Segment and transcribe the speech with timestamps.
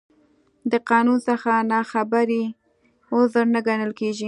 [0.71, 2.43] د قانون څخه نا خبري،
[3.13, 4.19] عذر نه ګڼل کېږي.